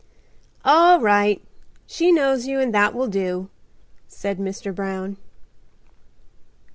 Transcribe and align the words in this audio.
"All 0.65 0.99
right. 0.99 1.39
She 1.85 2.11
knows 2.11 2.47
you 2.47 2.59
and 2.59 2.73
that 2.73 2.95
will 2.95 3.05
do," 3.05 3.51
said 4.07 4.39
Mr. 4.39 4.73
Brown. 4.73 5.15